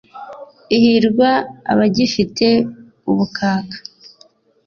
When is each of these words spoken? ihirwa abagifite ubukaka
ihirwa 0.75 1.29
abagifite 1.71 2.47
ubukaka 3.09 3.77